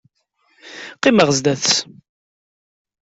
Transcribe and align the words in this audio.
Qqimeɣ 0.95 1.29
zdat-s. 1.37 1.71